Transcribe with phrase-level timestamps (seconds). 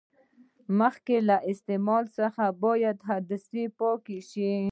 [0.79, 4.53] مخکې له استعمال څخه باید عدسې پاکې شي.